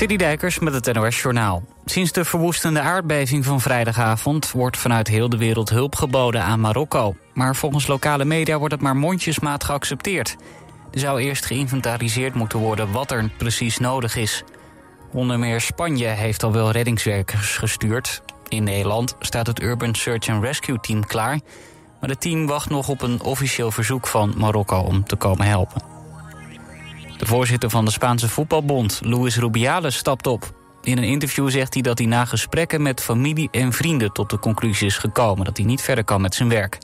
City 0.00 0.16
Dijkers 0.16 0.58
met 0.58 0.74
het 0.74 0.94
NOS 0.94 1.22
Journaal. 1.22 1.62
Sinds 1.84 2.12
de 2.12 2.24
verwoestende 2.24 2.80
aardbeving 2.80 3.44
van 3.44 3.60
vrijdagavond... 3.60 4.50
wordt 4.50 4.76
vanuit 4.76 5.08
heel 5.08 5.28
de 5.28 5.36
wereld 5.36 5.70
hulp 5.70 5.94
geboden 5.94 6.42
aan 6.42 6.60
Marokko. 6.60 7.16
Maar 7.34 7.56
volgens 7.56 7.86
lokale 7.86 8.24
media 8.24 8.58
wordt 8.58 8.74
het 8.74 8.82
maar 8.82 8.96
mondjesmaat 8.96 9.64
geaccepteerd. 9.64 10.36
Er 10.92 10.98
zou 10.98 11.20
eerst 11.20 11.44
geïnventariseerd 11.44 12.34
moeten 12.34 12.58
worden 12.58 12.92
wat 12.92 13.10
er 13.10 13.30
precies 13.36 13.78
nodig 13.78 14.16
is. 14.16 14.44
Onder 15.12 15.38
meer 15.38 15.60
Spanje 15.60 16.06
heeft 16.06 16.42
al 16.42 16.52
wel 16.52 16.70
reddingswerkers 16.70 17.56
gestuurd. 17.56 18.22
In 18.48 18.64
Nederland 18.64 19.16
staat 19.18 19.46
het 19.46 19.62
Urban 19.62 19.94
Search 19.94 20.28
and 20.28 20.44
Rescue 20.44 20.80
Team 20.80 21.06
klaar... 21.06 21.40
maar 22.00 22.10
het 22.10 22.20
team 22.20 22.46
wacht 22.46 22.70
nog 22.70 22.88
op 22.88 23.02
een 23.02 23.22
officieel 23.22 23.70
verzoek 23.70 24.06
van 24.06 24.34
Marokko 24.36 24.78
om 24.78 25.04
te 25.04 25.16
komen 25.16 25.46
helpen. 25.46 25.99
De 27.20 27.26
voorzitter 27.26 27.70
van 27.70 27.84
de 27.84 27.90
Spaanse 27.90 28.28
voetbalbond, 28.28 29.00
Luis 29.04 29.36
Rubiales, 29.36 29.96
stapt 29.96 30.26
op. 30.26 30.52
In 30.82 30.98
een 30.98 31.04
interview 31.04 31.50
zegt 31.50 31.74
hij 31.74 31.82
dat 31.82 31.98
hij 31.98 32.06
na 32.06 32.24
gesprekken 32.24 32.82
met 32.82 33.00
familie 33.00 33.48
en 33.50 33.72
vrienden... 33.72 34.12
tot 34.12 34.30
de 34.30 34.38
conclusie 34.38 34.86
is 34.86 34.98
gekomen 34.98 35.44
dat 35.44 35.56
hij 35.56 35.66
niet 35.66 35.82
verder 35.82 36.04
kan 36.04 36.20
met 36.20 36.34
zijn 36.34 36.48
werk. 36.48 36.78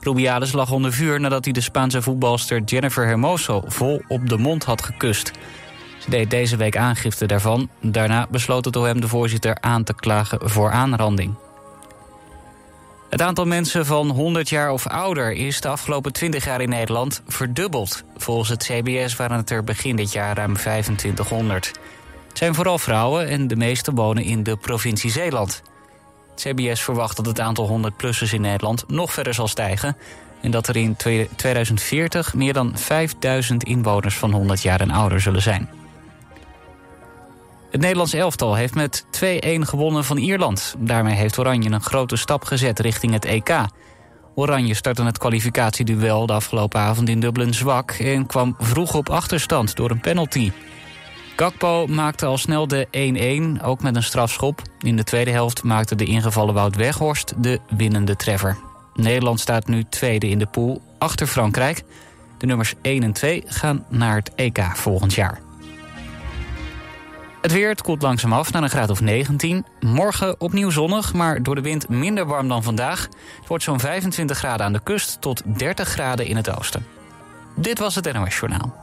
Rubiales 0.00 0.52
lag 0.52 0.70
onder 0.70 0.92
vuur 0.92 1.20
nadat 1.20 1.44
hij 1.44 1.52
de 1.52 1.60
Spaanse 1.60 2.02
voetbalster 2.02 2.62
Jennifer 2.62 3.06
Hermoso... 3.06 3.62
vol 3.66 4.02
op 4.08 4.28
de 4.28 4.38
mond 4.38 4.64
had 4.64 4.82
gekust. 4.82 5.30
Ze 5.98 6.10
deed 6.10 6.30
deze 6.30 6.56
week 6.56 6.76
aangifte 6.76 7.26
daarvan. 7.26 7.68
Daarna 7.80 8.26
besloot 8.30 8.64
het 8.64 8.76
OM 8.76 9.00
de 9.00 9.08
voorzitter 9.08 9.56
aan 9.60 9.84
te 9.84 9.94
klagen 9.94 10.50
voor 10.50 10.70
aanranding. 10.70 11.34
Het 13.10 13.22
aantal 13.22 13.46
mensen 13.46 13.86
van 13.86 14.10
100 14.10 14.48
jaar 14.48 14.70
of 14.70 14.86
ouder 14.86 15.32
is 15.32 15.60
de 15.60 15.68
afgelopen 15.68 16.12
20 16.12 16.44
jaar 16.44 16.60
in 16.60 16.68
Nederland 16.68 17.22
verdubbeld. 17.26 18.04
Volgens 18.16 18.48
het 18.48 18.62
CBS 18.62 19.16
waren 19.16 19.36
het 19.36 19.50
er 19.50 19.64
begin 19.64 19.96
dit 19.96 20.12
jaar 20.12 20.36
ruim 20.36 20.54
2500. 20.54 21.66
Het 22.28 22.38
zijn 22.38 22.54
vooral 22.54 22.78
vrouwen 22.78 23.28
en 23.28 23.48
de 23.48 23.56
meeste 23.56 23.92
wonen 23.92 24.22
in 24.22 24.42
de 24.42 24.56
provincie 24.56 25.10
Zeeland. 25.10 25.62
Het 26.30 26.40
CBS 26.40 26.80
verwacht 26.80 27.16
dat 27.16 27.26
het 27.26 27.40
aantal 27.40 27.80
100-plussers 27.80 28.32
in 28.32 28.40
Nederland 28.40 28.88
nog 28.88 29.12
verder 29.12 29.34
zal 29.34 29.48
stijgen... 29.48 29.96
en 30.40 30.50
dat 30.50 30.68
er 30.68 30.76
in 30.76 30.96
2040 31.36 32.34
meer 32.34 32.52
dan 32.52 32.78
5000 32.78 33.64
inwoners 33.64 34.16
van 34.16 34.32
100 34.32 34.62
jaar 34.62 34.80
en 34.80 34.90
ouder 34.90 35.20
zullen 35.20 35.42
zijn. 35.42 35.68
Het 37.70 37.80
Nederlands 37.80 38.12
elftal 38.12 38.54
heeft 38.54 38.74
met 38.74 39.04
2-1 39.04 39.06
gewonnen 39.60 40.04
van 40.04 40.16
Ierland. 40.16 40.74
Daarmee 40.78 41.14
heeft 41.14 41.38
Oranje 41.38 41.70
een 41.70 41.80
grote 41.80 42.16
stap 42.16 42.44
gezet 42.44 42.78
richting 42.78 43.12
het 43.12 43.24
EK. 43.24 43.66
Oranje 44.34 44.74
startte 44.74 45.02
het 45.02 45.18
kwalificatieduel 45.18 46.26
de 46.26 46.32
afgelopen 46.32 46.80
avond 46.80 47.08
in 47.08 47.20
Dublin 47.20 47.54
zwak... 47.54 47.90
en 47.90 48.26
kwam 48.26 48.54
vroeg 48.58 48.94
op 48.94 49.08
achterstand 49.08 49.76
door 49.76 49.90
een 49.90 50.00
penalty. 50.00 50.52
Gakpo 51.36 51.86
maakte 51.86 52.26
al 52.26 52.38
snel 52.38 52.68
de 52.68 53.58
1-1, 53.60 53.64
ook 53.64 53.82
met 53.82 53.96
een 53.96 54.02
strafschop. 54.02 54.62
In 54.80 54.96
de 54.96 55.04
tweede 55.04 55.30
helft 55.30 55.62
maakte 55.62 55.94
de 55.94 56.04
ingevallen 56.04 56.54
Wout 56.54 56.76
Weghorst 56.76 57.34
de 57.36 57.60
winnende 57.76 58.16
treffer. 58.16 58.56
Nederland 58.94 59.40
staat 59.40 59.66
nu 59.66 59.84
tweede 59.88 60.28
in 60.28 60.38
de 60.38 60.46
pool, 60.46 60.82
achter 60.98 61.26
Frankrijk. 61.26 61.84
De 62.38 62.46
nummers 62.46 62.74
1 62.82 63.02
en 63.02 63.12
2 63.12 63.42
gaan 63.46 63.84
naar 63.88 64.16
het 64.16 64.34
EK 64.34 64.62
volgend 64.74 65.14
jaar. 65.14 65.45
Het 67.46 67.54
weer, 67.54 67.68
het 67.68 67.82
koelt 67.82 68.02
langzaam 68.02 68.32
af 68.32 68.52
naar 68.52 68.62
een 68.62 68.70
graad 68.70 68.90
of 68.90 69.00
19. 69.00 69.66
Morgen 69.80 70.40
opnieuw 70.40 70.70
zonnig, 70.70 71.12
maar 71.12 71.42
door 71.42 71.54
de 71.54 71.60
wind 71.60 71.88
minder 71.88 72.26
warm 72.26 72.48
dan 72.48 72.62
vandaag. 72.62 73.02
Het 73.38 73.48
wordt 73.48 73.64
zo'n 73.64 73.80
25 73.80 74.38
graden 74.38 74.66
aan 74.66 74.72
de 74.72 74.80
kust 74.82 75.20
tot 75.20 75.42
30 75.58 75.88
graden 75.88 76.26
in 76.26 76.36
het 76.36 76.58
oosten. 76.58 76.86
Dit 77.54 77.78
was 77.78 77.94
het 77.94 78.12
NOS 78.12 78.38
Journaal. 78.38 78.74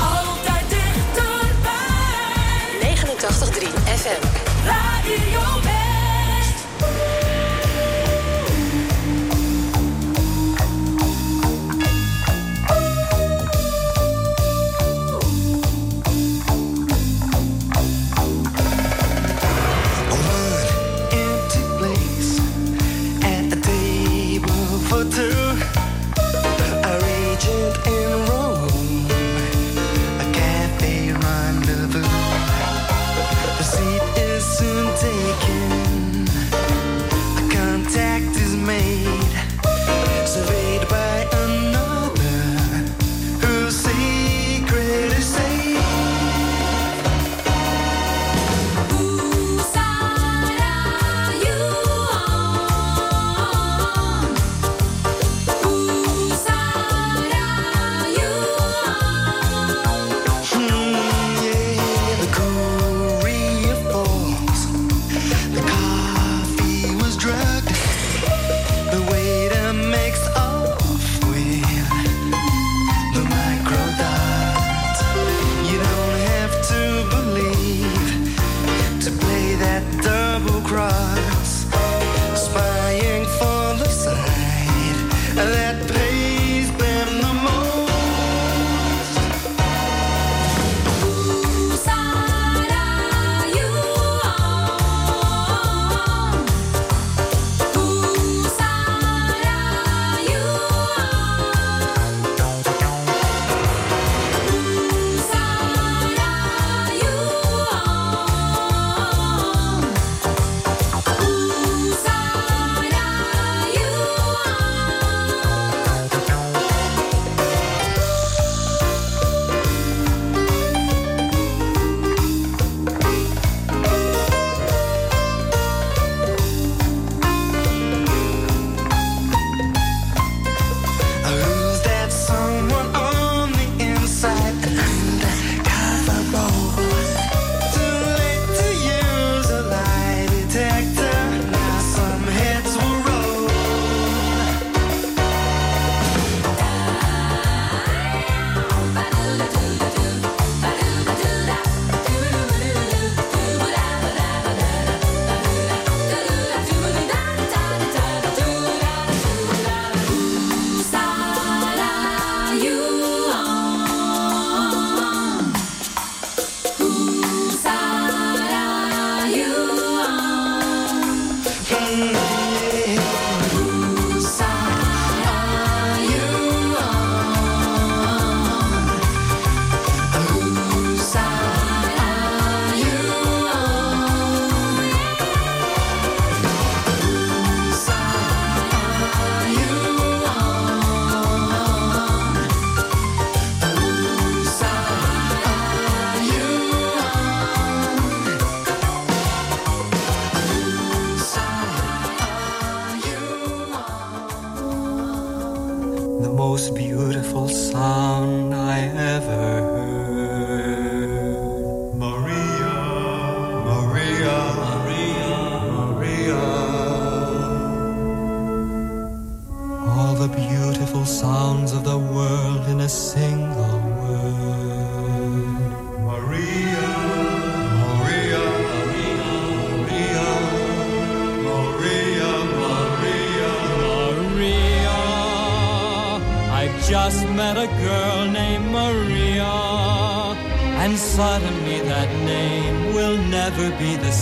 Altijd 0.00 0.68
dichterbij. 0.68 1.74
89.3 2.80 3.66
FM. 3.84 4.26
Radio 4.66 5.79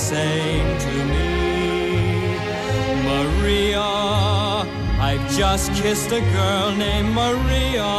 same 0.09 0.71
to 0.87 0.95
me. 1.13 1.29
Maria, 3.11 3.91
I've 5.09 5.27
just 5.37 5.69
kissed 5.75 6.11
a 6.13 6.23
girl 6.37 6.69
named 6.87 7.11
Maria. 7.23 7.93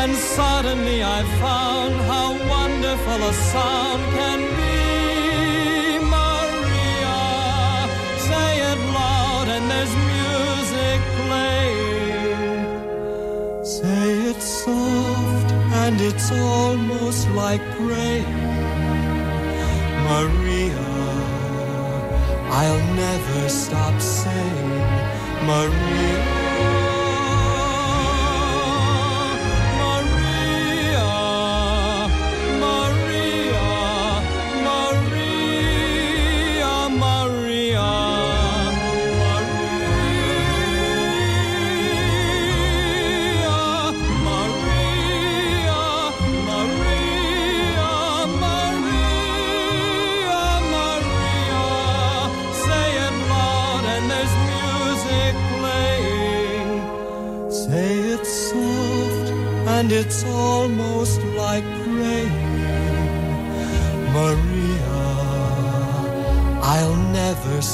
And 0.00 0.12
suddenly 0.14 1.02
I 1.02 1.20
found 1.44 1.94
how 2.10 2.28
wonderful 2.56 3.20
a 3.30 3.34
sound 3.52 4.02
can 4.18 4.40
be. 4.58 4.78
Maria, 6.16 7.20
say 8.28 8.50
it 8.70 8.80
loud 8.98 9.46
and 9.56 9.64
there's 9.72 9.94
music 10.12 10.98
playing. 11.24 12.64
Say 13.64 14.06
it 14.30 14.40
soft 14.42 15.50
and 15.82 15.96
it's 16.08 16.30
almost 16.30 17.22
like 17.30 17.62
praying. 17.78 18.39
never 23.34 23.48
saying, 24.00 25.46
Marie. 25.46 26.19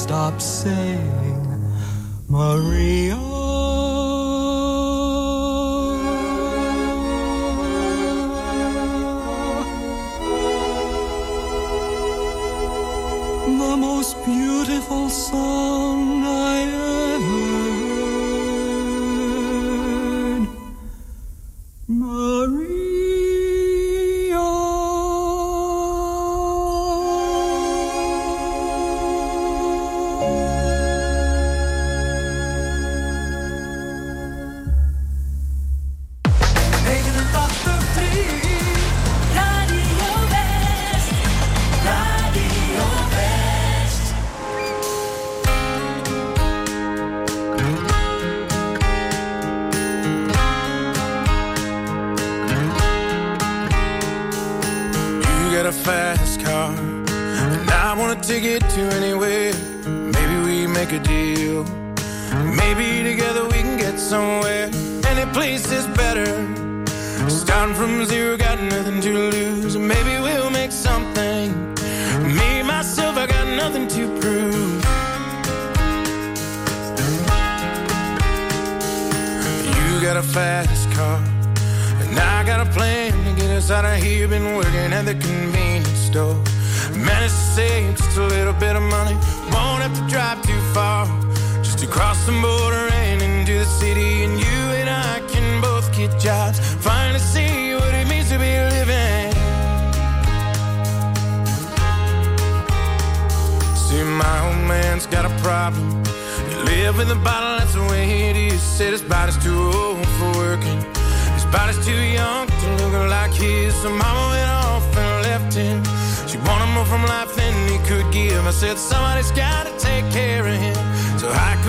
Stop 0.07 0.41
saying 0.41 1.03
Maria. 2.29 3.17
The 13.63 13.77
most 13.77 14.25
beautiful 14.25 15.09
song 15.11 16.23
I 16.25 16.57
ever 17.17 17.56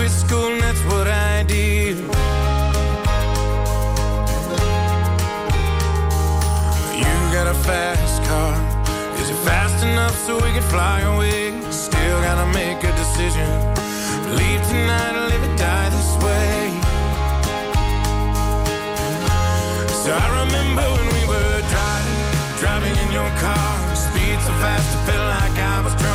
So 0.08 0.26
school 0.26 0.52
and 0.52 0.62
that's 0.62 0.82
what 0.84 1.06
I 1.06 1.42
did. 1.42 1.98
You 6.96 7.14
got 7.36 7.46
a 7.46 7.54
fast 7.68 8.22
car. 8.24 8.54
Is 9.20 9.28
it 9.28 9.36
fast 9.44 9.84
enough 9.84 10.16
so 10.24 10.36
we 10.36 10.50
can 10.56 10.62
fly 10.62 11.00
away? 11.00 11.52
Still 11.70 12.20
gotta 12.22 12.46
make 12.54 12.82
a 12.84 12.92
decision. 12.96 13.48
Leave 14.38 14.62
tonight 14.72 15.14
or 15.20 15.26
live 15.28 15.44
or 15.44 15.56
die 15.56 15.90
this 15.90 16.12
way. 16.24 16.72
So 20.02 20.10
I 20.24 20.26
remember 20.40 20.86
when 20.96 21.08
we 21.16 21.22
were 21.32 21.60
driving, 21.72 22.20
driving 22.62 22.96
in 23.04 23.12
your 23.12 23.30
car. 23.44 23.94
Speed 23.94 24.40
so 24.40 24.52
fast, 24.62 24.88
I 24.96 25.00
felt 25.06 25.26
like 25.36 25.58
I 25.58 25.80
was 25.84 25.94
drunk. 25.96 26.07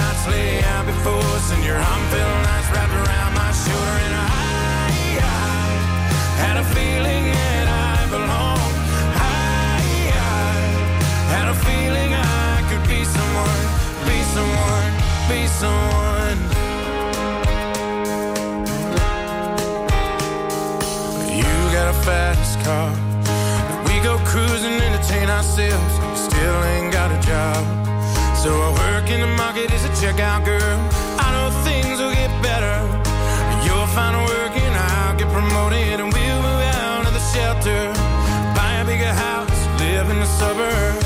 Lights 0.00 0.26
lay 0.28 0.62
out 0.72 0.86
before 0.86 1.24
us, 1.36 1.52
and 1.52 1.62
your 1.64 1.76
arm 1.76 2.02
felt 2.12 2.36
nice 2.48 2.68
wrapped 2.72 2.96
around 3.02 3.32
my 3.34 3.50
shoulder. 3.52 3.96
And 4.06 4.14
I, 4.14 4.28
I 5.20 5.36
had 6.42 6.56
a 6.56 6.66
feeling 6.76 7.24
that 7.32 7.66
I 7.68 7.96
belonged. 8.08 8.76
I, 9.14 9.82
I 10.16 11.36
had 11.36 11.46
a 11.54 11.56
feeling 11.66 12.10
I 12.14 12.64
could 12.68 12.84
be 12.88 13.04
someone, 13.04 13.64
be 14.08 14.18
someone, 14.34 14.92
be 15.28 15.40
someone. 15.60 16.38
You 21.38 21.52
got 21.76 21.88
a 21.94 21.96
fast 22.06 22.54
car. 22.64 22.90
We 23.88 24.00
go 24.02 24.18
cruising, 24.24 24.80
entertain 24.80 25.28
ourselves. 25.28 25.94
Still 26.18 26.58
ain't 26.72 26.92
got 26.92 27.10
a 27.12 27.20
job. 27.26 27.93
So 28.44 28.52
I 28.52 28.70
work 28.76 29.08
in 29.08 29.22
the 29.22 29.32
market 29.40 29.72
as 29.72 29.86
a 29.86 29.92
checkout 29.96 30.44
girl. 30.44 30.76
I 31.16 31.32
know 31.32 31.48
things 31.64 31.96
will 31.96 32.12
get 32.12 32.28
better. 32.44 32.76
You'll 33.64 33.88
find 33.96 34.20
work 34.20 34.52
and 34.52 34.74
I'll 34.76 35.16
get 35.16 35.32
promoted 35.32 35.96
and 35.96 36.12
we'll 36.12 36.42
move 36.44 36.62
out 36.76 37.08
of 37.08 37.14
the 37.16 37.24
shelter. 37.32 37.88
Buy 38.52 38.72
a 38.82 38.84
bigger 38.84 39.14
house, 39.16 39.48
live 39.80 40.10
in 40.12 40.20
the 40.20 40.28
suburbs. 40.28 41.00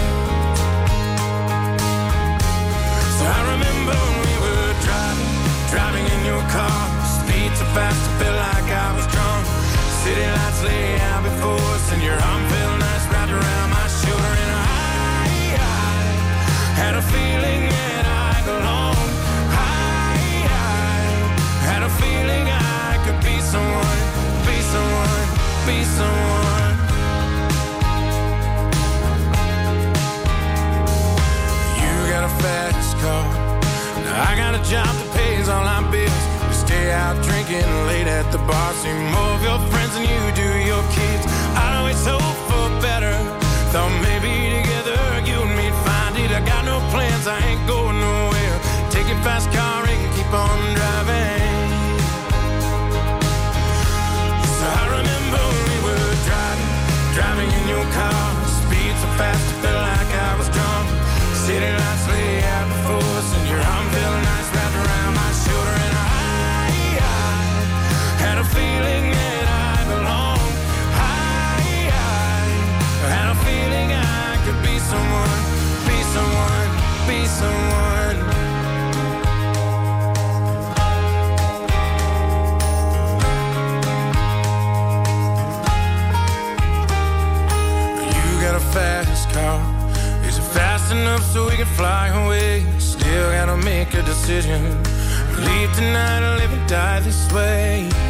So 3.17 3.23
I 3.23 3.41
remember 3.55 3.95
when 3.95 4.19
we 4.27 4.35
were 4.43 4.75
driving, 4.83 5.31
driving 5.71 6.07
in 6.11 6.21
your 6.27 6.43
car. 6.51 6.83
Speed 7.23 7.55
so 7.55 7.67
fast, 7.71 8.03
I 8.03 8.13
felt 8.19 8.35
like 8.35 8.67
I 8.67 8.91
was 8.99 9.07
drunk. 9.15 9.47
City 10.03 10.27
lights 10.27 10.61
lay 10.67 10.99
out 11.07 11.23
before 11.23 11.63
us, 11.79 11.87
and 11.95 12.03
your 12.03 12.19
arm 12.19 12.43
felt 12.51 12.83
nice 12.83 13.07
wrapped 13.15 13.31
around 13.31 13.71
my 13.71 13.88
had 16.79 16.95
a 16.95 17.03
feeling 17.03 17.63
that 17.75 18.07
I 18.07 18.35
belonged. 18.47 19.13
I, 19.51 20.15
I 20.47 21.03
had 21.67 21.83
a 21.83 21.91
feeling 21.99 22.45
I 22.47 23.03
could 23.05 23.19
be 23.19 23.37
someone, 23.43 24.01
be 24.47 24.57
someone, 24.73 25.27
be 25.67 25.79
someone. 25.99 26.75
You 31.83 31.95
got 32.15 32.23
a 32.31 32.33
fast 32.43 32.95
car, 33.03 33.27
I 34.31 34.39
got 34.39 34.55
a 34.55 34.63
job 34.71 34.87
that 34.87 35.11
pays 35.19 35.49
all 35.49 35.65
my 35.67 35.83
bills. 35.91 36.25
We 36.47 36.55
stay 36.55 36.93
out 36.93 37.19
drinking 37.27 37.67
late 37.91 38.07
at 38.07 38.31
the 38.31 38.39
bar, 38.39 38.73
see 38.79 38.95
more 39.15 39.33
of 39.35 39.43
your 39.43 39.59
friends 39.71 39.95
than 39.99 40.07
you 40.07 40.23
do 40.43 40.49
your 40.63 40.85
kids. 40.95 41.27
I 41.59 41.79
always 41.79 42.07
hope. 42.07 42.38
up 91.19 91.25
so 91.25 91.47
we 91.49 91.57
can 91.57 91.67
fly 91.67 92.09
away. 92.25 92.65
Still 92.79 93.31
gotta 93.33 93.57
make 93.57 93.95
a 93.95 94.03
decision. 94.03 94.63
Leave 95.47 95.73
tonight 95.75 96.23
or 96.23 96.37
live 96.39 96.53
and 96.53 96.69
die 96.69 97.01
this 97.01 97.33
way. 97.33 98.08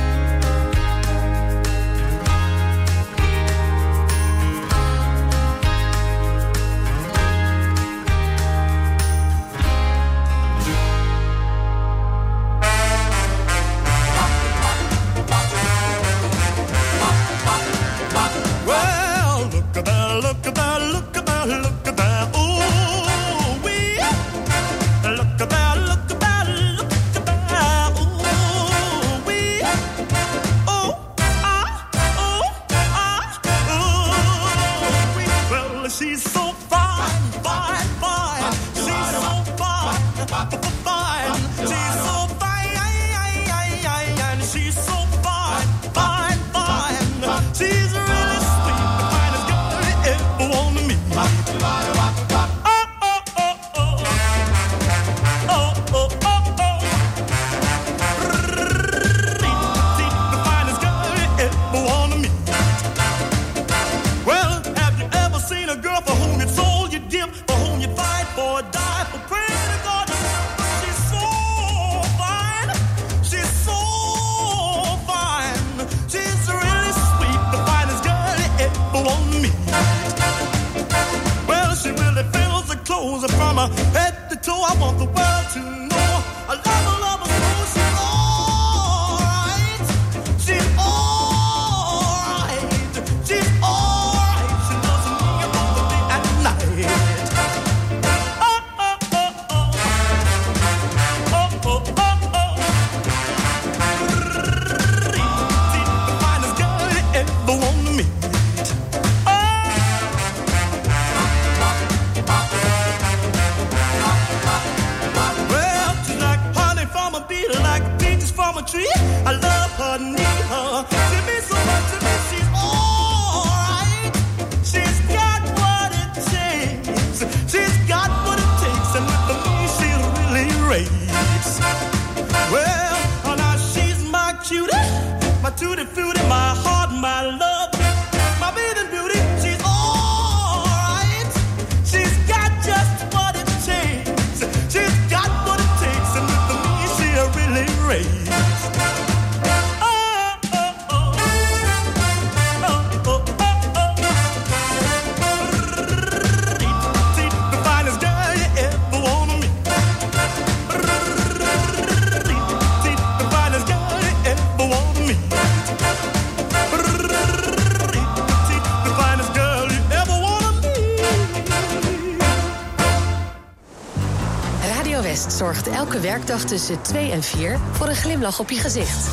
Zorgt 175.27 175.69
elke 175.69 176.01
werkdag 176.01 176.45
tussen 176.45 176.83
2 176.83 177.11
en 177.11 177.23
4 177.23 177.59
voor 177.73 177.89
een 177.89 177.95
glimlach 177.95 178.39
op 178.39 178.51
je 178.51 178.57
gezicht. 178.57 179.09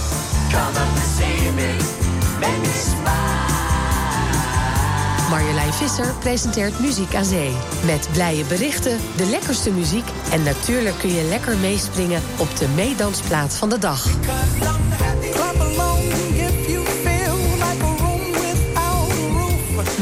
Marjolein 5.30 5.74
Visser 5.74 6.14
presenteert 6.20 6.80
Muziek 6.80 7.16
aan 7.16 7.26
Zee. 7.26 7.52
Met 7.86 8.10
blije 8.12 8.44
berichten, 8.44 8.98
de 9.16 9.26
lekkerste 9.26 9.72
muziek... 9.72 10.06
en 10.32 10.44
natuurlijk 10.44 10.98
kun 10.98 11.14
je 11.14 11.24
lekker 11.24 11.58
meespringen 11.58 12.22
op 12.38 12.58
de 12.58 12.68
meedansplaats 12.68 13.56
van 13.56 13.70
de 13.70 13.80
dag. 13.80 14.08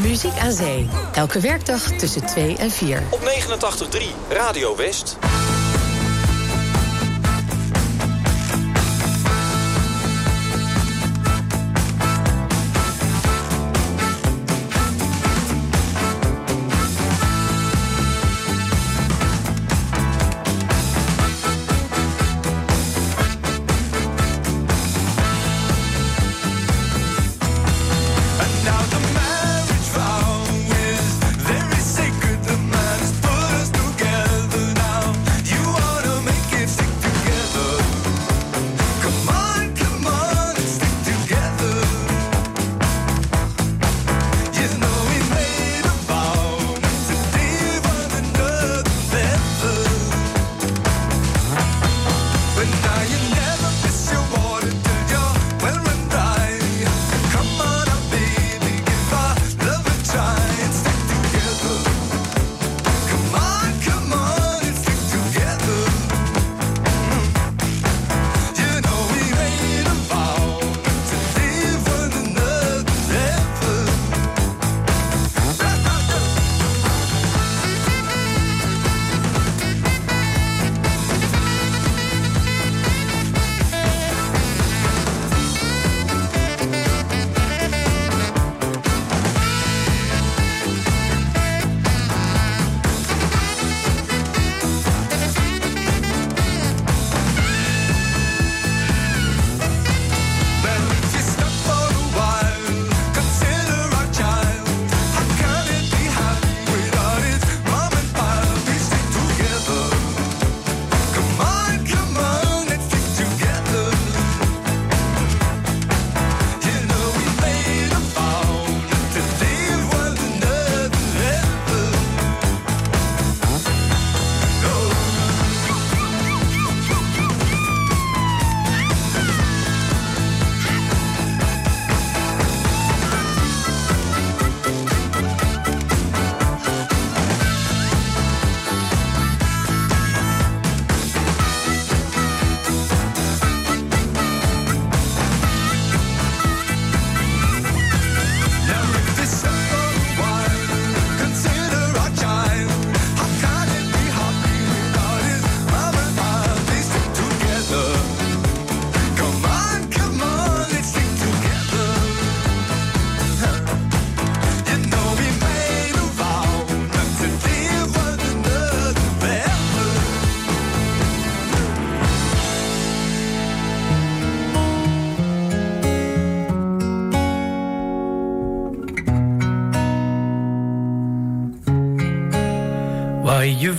Muziek 0.01 0.37
aan 0.37 0.51
Zee. 0.51 0.89
Elke 1.13 1.39
werkdag 1.39 1.81
tussen 1.81 2.25
2 2.25 2.57
en 2.57 2.71
4. 2.71 3.03
Op 3.09 3.19
89.3 3.19 4.03
Radio 4.29 4.75
West. 4.75 5.17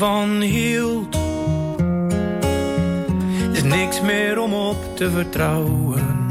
Van 0.04 0.40
hield. 0.40 1.16
Is 3.52 3.62
niks 3.62 4.00
meer 4.00 4.40
om 4.40 4.54
op 4.54 4.96
te 4.96 5.10
vertrouwen. 5.10 6.26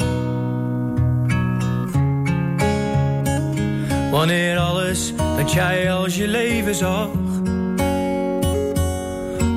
Wanneer 4.12 4.58
alles 4.58 5.14
dat 5.38 5.52
jij 5.52 5.94
als 5.94 6.16
je 6.16 6.28
leven 6.28 6.76
zag, 6.76 7.10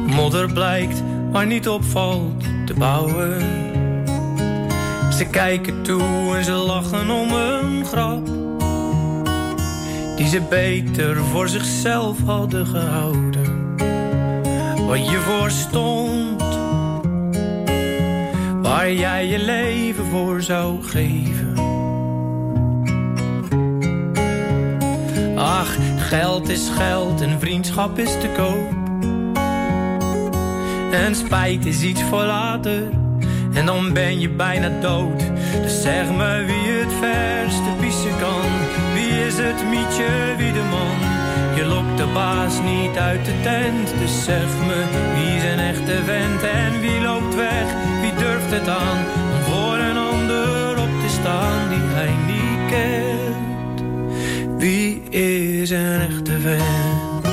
modder 0.07 0.53
blijkt 0.53 1.03
waar 1.31 1.47
niet 1.47 1.69
opvalt 1.69 2.45
te 2.67 2.75
bouwen. 2.75 3.41
Ze 5.13 5.27
kijken 5.31 5.83
toe 5.83 6.37
en 6.37 6.45
ze 6.45 6.53
lachen 6.53 7.11
om 7.11 7.33
een 7.33 7.85
grap 7.85 8.27
die 10.17 10.29
ze 10.29 10.41
beter 10.49 11.17
voor 11.17 11.49
zichzelf 11.49 12.19
hadden 12.25 12.67
gehouden. 12.67 13.46
Wat 14.87 15.09
je 15.11 15.19
voor 15.19 15.51
stond, 15.51 16.43
waar 18.63 18.93
jij 18.93 19.27
je 19.27 19.39
leven 19.39 20.05
voor 20.05 20.43
zou 20.43 20.83
geven. 20.83 21.55
Ach, 25.37 25.77
geld 25.97 26.49
is 26.49 26.69
geld 26.69 27.21
en 27.21 27.41
vriendschap 27.41 27.99
is 27.99 28.11
te 28.11 28.29
koop. 28.37 28.75
En 30.93 31.15
spijt 31.15 31.67
is 31.67 31.83
iets 31.83 32.03
voor 32.03 32.25
later, 32.25 32.83
en 33.53 33.67
dan 33.67 33.93
ben 33.93 34.21
je 34.21 34.29
bijna 34.29 34.81
dood. 34.81 35.25
Dus 35.63 35.83
zeg 35.83 36.11
me 36.11 36.45
wie 36.47 36.73
het 36.73 36.93
verste 36.93 37.71
pissen 37.81 38.19
kan 38.19 38.75
is 39.27 39.39
het 39.39 39.69
mietje 39.69 40.35
wie 40.37 40.53
de 40.53 40.63
man? 40.63 41.16
Je 41.57 41.65
lokt 41.65 41.97
de 41.97 42.07
baas 42.15 42.61
niet 42.61 42.97
uit 42.97 43.25
de 43.25 43.41
tent. 43.43 43.99
Dus 43.99 44.25
zeg 44.25 44.49
me, 44.67 44.85
wie 45.15 45.51
een 45.51 45.59
echte 45.59 46.03
vent 46.05 46.43
en 46.43 46.81
wie 46.81 47.01
loopt 47.01 47.35
weg? 47.35 47.67
Wie 48.01 48.15
durft 48.15 48.51
het 48.51 48.69
aan 48.69 48.99
om 49.33 49.43
voor 49.43 49.79
een 49.79 49.97
ander 49.97 50.71
op 50.71 51.01
te 51.01 51.09
staan 51.09 51.69
die 51.69 51.79
hij 51.83 52.15
niet 52.27 52.71
kent? 52.71 53.81
Wie 54.59 55.03
is 55.11 55.71
een 55.71 56.01
echte 56.01 56.41
vent? 56.41 57.25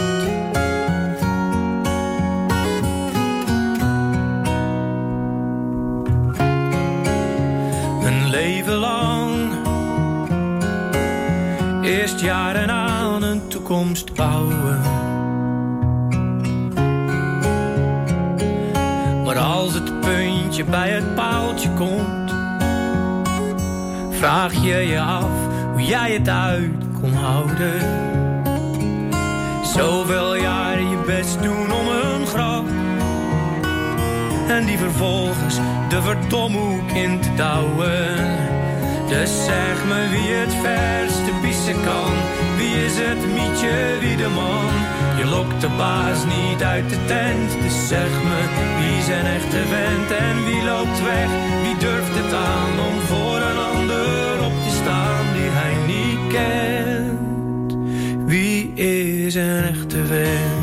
Een 8.03 8.29
leven 8.29 8.73
lang 8.73 9.13
Eerst 11.81 12.19
jaren 12.19 12.69
toekomst 13.73 14.13
bouwen. 14.13 14.81
Maar 19.23 19.37
als 19.37 19.73
het 19.73 19.99
puntje 19.99 20.63
bij 20.63 20.89
het 20.89 21.15
paaltje 21.15 21.69
komt, 21.69 22.33
vraag 24.09 24.53
je 24.53 24.77
je 24.77 24.99
af 24.99 25.29
hoe 25.71 25.81
jij 25.81 26.11
het 26.11 26.29
uit 26.29 26.71
kon 27.01 27.13
houden. 27.13 27.73
Zoveel 29.63 30.35
jaren 30.35 30.89
je 30.89 31.03
best 31.05 31.41
doen 31.41 31.71
om 31.71 31.87
een 31.87 32.27
grap. 32.27 32.65
En 34.47 34.65
die 34.65 34.77
vervolgens 34.77 35.55
de 35.89 36.01
verdomhoek 36.01 36.91
in 36.91 37.21
te 37.21 37.33
douwen. 37.35 38.37
Dus 39.07 39.45
zeg 39.45 39.85
me 39.85 40.07
wie 40.09 40.33
het 40.33 40.53
verste 40.53 41.31
pissen 41.41 41.83
kan. 41.83 42.52
Is 42.73 42.93
het 42.97 43.21
mietje, 43.33 43.97
wie 43.99 44.17
de 44.17 44.29
man? 44.29 44.71
Je 45.17 45.25
lokt 45.25 45.61
de 45.61 45.69
baas 45.77 46.25
niet 46.25 46.63
uit 46.63 46.89
de 46.89 47.05
tent. 47.05 47.51
Dus 47.61 47.87
zeg 47.87 48.11
me 48.29 48.39
wie 48.79 49.01
zijn 49.03 49.25
echte 49.25 49.61
vent 49.73 50.11
en 50.11 50.45
wie 50.45 50.63
loopt 50.63 51.03
weg? 51.03 51.29
Wie 51.63 51.77
durft 51.77 52.15
het 52.15 52.33
aan 52.33 52.73
om 52.89 52.99
voor 52.99 53.37
een 53.49 53.57
ander 53.57 54.45
op 54.45 54.55
te 54.63 54.73
staan 54.81 55.25
die 55.33 55.49
hij 55.59 55.75
niet 55.93 56.21
kent? 56.35 57.77
Wie 58.25 58.73
is 58.73 59.35
een 59.35 59.63
echte 59.63 60.05
vent? 60.05 60.62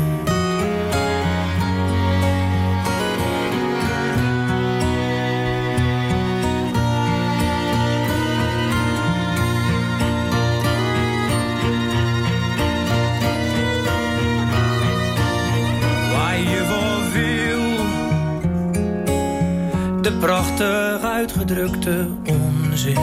Prachtig 20.21 21.01
uitgedrukte 21.01 22.07
onzin. 22.25 22.95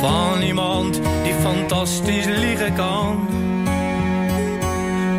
Van 0.00 0.42
iemand 0.42 1.00
die 1.22 1.34
fantastisch 1.34 2.24
liegen 2.24 2.74
kan. 2.74 3.28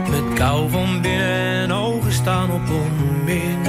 Met 0.10 0.34
kou 0.34 0.70
van 0.70 1.02
binnen 1.02 1.62
en 1.62 1.72
ogen 1.72 2.12
staan 2.12 2.52
op 2.52 2.62
onmin. 2.70 3.60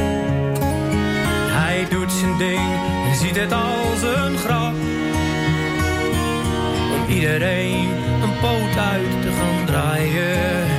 Hij 1.51 1.87
doet 1.91 2.13
zijn 2.13 2.39
ding 2.39 2.71
en 3.09 3.17
ziet 3.17 3.37
het 3.37 3.53
als 3.53 4.03
een 4.03 4.39
grap. 4.39 4.75
Om 6.95 7.15
iedereen 7.15 7.89
een 8.23 8.39
poot 8.41 8.79
uit 8.79 9.23
te 9.23 9.31
gaan 9.39 9.67
draaien 9.67 10.72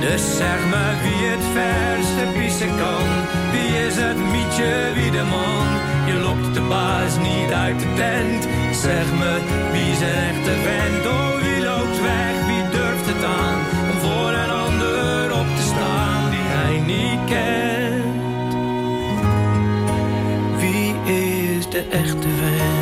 dus 0.00 0.36
zeg 0.36 0.60
me 0.72 0.84
wie 1.02 1.28
het 1.32 1.44
verste 1.56 2.38
pissen 2.38 2.76
kan. 2.76 3.08
Wie 3.52 3.86
is 3.86 3.96
het 3.96 4.16
mietje, 4.16 4.72
wie 4.94 5.10
de 5.10 5.22
man? 5.22 5.66
Je 6.06 6.14
lokt 6.26 6.54
de 6.54 6.60
baas 6.60 7.18
niet 7.18 7.52
uit 7.52 7.78
de 7.78 7.92
tent. 7.94 8.42
Zeg 8.76 9.06
me 9.20 9.32
wie 9.72 9.90
is 9.92 10.00
een 10.00 10.16
echte 10.30 10.54
vent? 10.64 11.06
Oh, 11.06 11.34
wie 11.42 11.62
loopt 11.64 12.00
weg? 12.00 12.34
Wie 12.50 12.64
durft 12.76 13.06
het 13.12 13.24
aan? 13.24 13.58
Om 13.90 13.98
voor 14.04 14.32
een 14.42 14.50
ander 14.50 15.32
op 15.40 15.48
te 15.56 15.62
staan 15.62 16.30
die 16.30 16.46
hij 16.54 16.76
niet 16.92 17.20
kent. 17.34 18.52
Wie 20.60 21.14
is 21.14 21.68
de 21.68 21.82
echte 21.90 22.28
vent? 22.40 22.79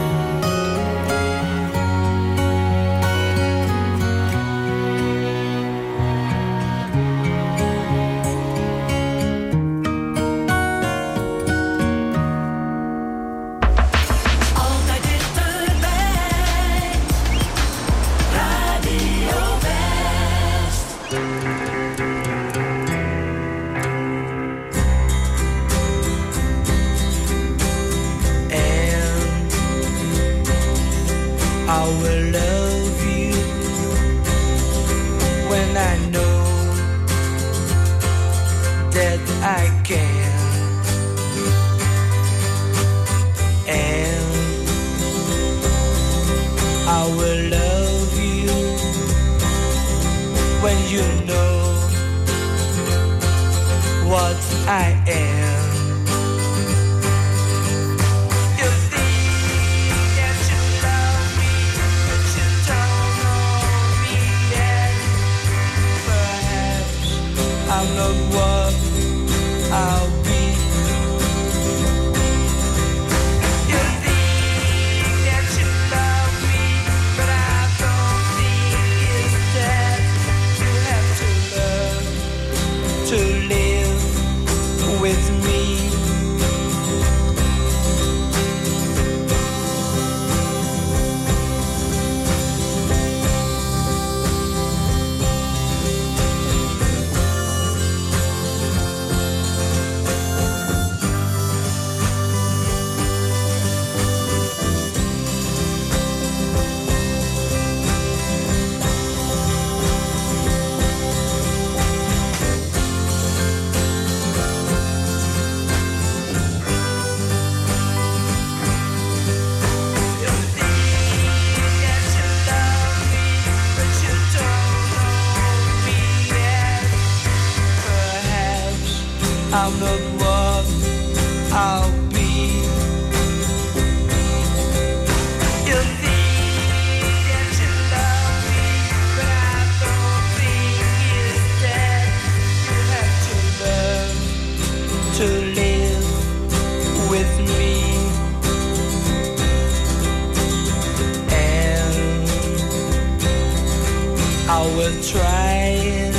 were 154.79 155.03
trying, 155.03 156.13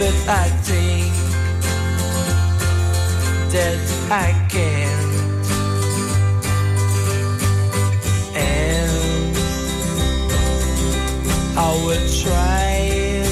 but 0.00 0.16
I 0.26 0.48
think 0.66 1.12
that 3.52 3.78
I 4.10 4.28
can't. 4.50 5.46
And 8.34 9.36
I 11.56 11.70
will 11.84 12.08
try, 12.22 13.22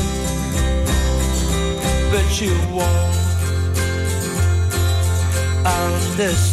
but 2.13 2.41
you 2.41 2.55
won't 2.71 3.17
understand. 5.67 6.50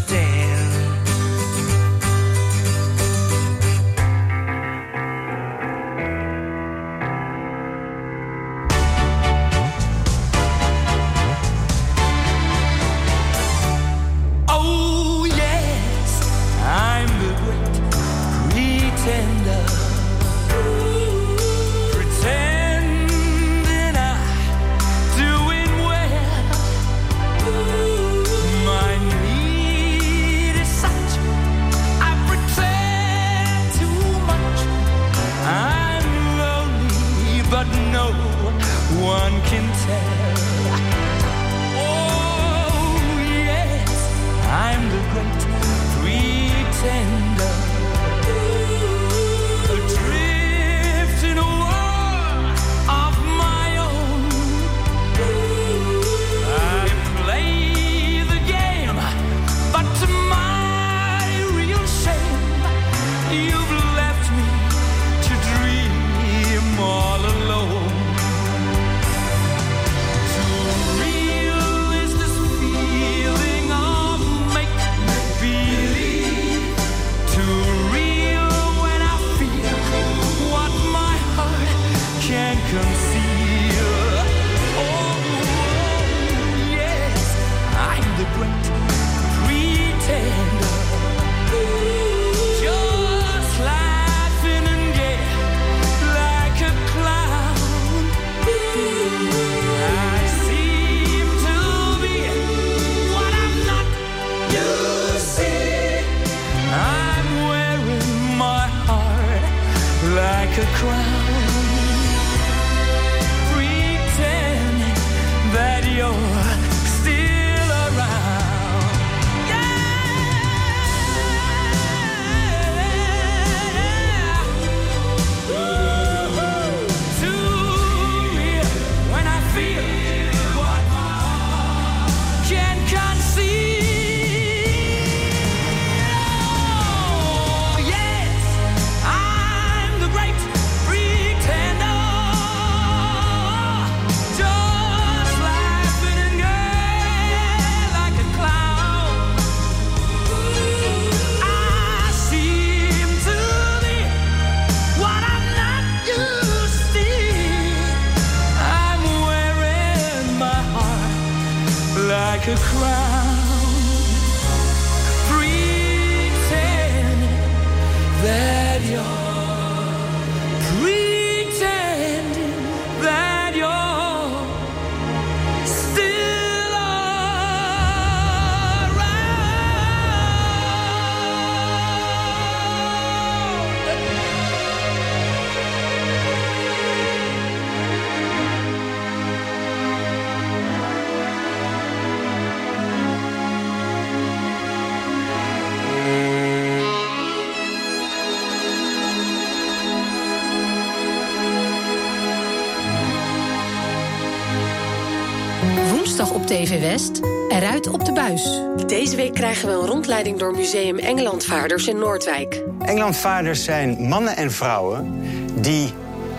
op 206.20 206.46
TV 206.46 206.80
West. 206.80 207.20
Eruit 207.50 207.88
op 207.88 208.06
de 208.06 208.14
buis. 208.14 208.62
Deze 208.88 209.16
week 209.16 209.34
krijgen 209.34 209.68
we 209.68 209.74
een 209.74 209.88
rondleiding 209.88 210.40
door 210.40 210.56
Museum 210.56 210.98
Engelandvaarders 210.98 211.88
in 211.88 211.98
Noordwijk. 211.98 212.64
Engelandvaarders 212.80 213.64
zijn 213.64 214.08
mannen 214.08 214.36
en 214.36 214.52
vrouwen 214.52 215.22
die 215.62 215.94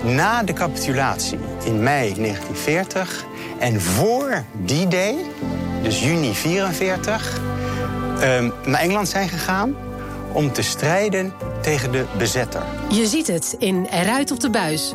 na 0.05 0.43
de 0.43 0.53
capitulatie 0.53 1.38
in 1.64 1.83
mei 1.83 2.14
1940 2.14 3.25
en 3.59 3.81
voor 3.81 4.45
die 4.53 4.88
day, 4.88 5.17
dus 5.83 6.01
juni 6.01 6.33
1944, 6.33 7.41
ehm, 8.21 8.51
naar 8.71 8.81
Engeland 8.81 9.09
zijn 9.09 9.29
gegaan 9.29 9.77
om 10.33 10.53
te 10.53 10.62
strijden 10.62 11.33
tegen 11.62 11.93
de 11.93 12.05
bezetter. 12.19 12.62
Je 12.88 13.07
ziet 13.07 13.27
het 13.27 13.57
in 13.59 13.87
Eruit 13.91 14.31
op 14.31 14.41
de 14.41 14.51
buis 14.51 14.95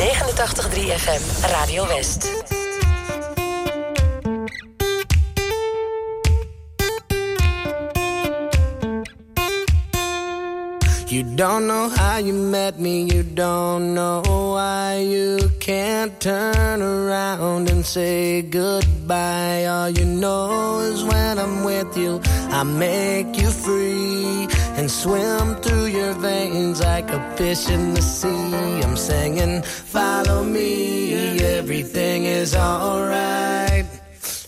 89.3 0.00 0.96
FM 0.96 1.22
Radio 1.52 1.84
West. 1.84 2.24
You 11.12 11.22
don't 11.36 11.66
know 11.66 11.90
how 11.90 12.16
you 12.16 12.32
met 12.32 12.78
me, 12.80 13.02
you 13.12 13.22
don't 13.22 13.92
know 13.92 14.22
why 14.24 15.00
you 15.00 15.50
can't 15.60 16.18
turn 16.18 16.80
around 16.80 17.68
and 17.68 17.84
say 17.84 18.40
goodbye. 18.40 19.66
All 19.66 19.90
you 19.90 20.06
know 20.06 20.78
is 20.78 21.04
when 21.04 21.38
I'm 21.38 21.62
with 21.62 21.94
you, 21.98 22.22
I 22.24 22.62
make 22.62 23.36
you 23.36 23.50
free 23.50 24.48
and 24.78 24.90
swim 24.90 25.56
through 25.56 25.88
veins 26.20 26.80
like 26.80 27.10
a 27.10 27.36
fish 27.36 27.68
in 27.70 27.94
the 27.94 28.02
sea. 28.02 28.82
I'm 28.84 28.96
singing, 28.96 29.62
follow 29.62 30.44
me, 30.44 31.40
everything 31.40 32.24
is 32.24 32.54
alright. 32.54 33.86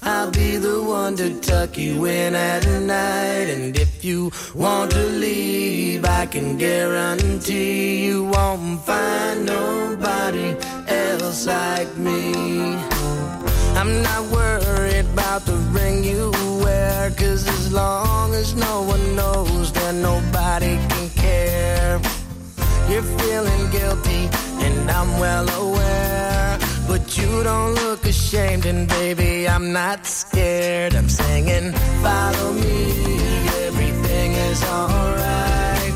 I'll 0.03 0.31
be 0.31 0.57
the 0.57 0.83
one 0.83 1.17
to 1.17 1.41
tuck 1.41 1.79
you 1.79 2.05
in 2.05 2.35
at 2.35 2.67
night. 2.67 3.49
And 3.55 3.77
if 3.77 4.05
you 4.05 4.31
want 4.55 4.91
to 4.91 5.05
leave, 5.07 6.05
I 6.05 6.27
can 6.27 6.59
guarantee 6.59 8.05
you 8.07 8.25
won't 8.25 8.81
find 8.85 9.47
nobody 9.47 10.57
else 10.89 11.47
like 11.47 11.97
me. 11.97 12.35
I'm 13.81 14.03
not 14.03 14.23
worried 14.31 15.07
about 15.15 15.43
the 15.47 15.57
ring 15.77 16.05
you 16.05 16.31
wear, 16.63 17.11
cause 17.13 17.47
as 17.49 17.73
long 17.73 18.35
as 18.35 18.55
no 18.55 18.83
one 18.83 19.17
knows, 19.17 19.73
then 19.73 20.03
nobody 20.03 20.77
can. 20.89 21.02
You're 22.93 23.03
feeling 23.03 23.71
guilty, 23.71 24.29
and 24.67 24.91
I'm 24.91 25.19
well 25.19 25.49
aware. 25.49 26.59
But 26.87 27.17
you 27.17 27.43
don't 27.43 27.75
look 27.75 28.05
ashamed, 28.05 28.67
and 28.67 28.87
baby, 28.87 29.49
I'm 29.49 29.73
not 29.73 30.05
scared. 30.05 30.95
I'm 30.95 31.09
singing, 31.09 31.73
follow 32.03 32.53
me, 32.53 33.17
everything 33.67 34.33
is 34.33 34.63
alright. 34.65 35.95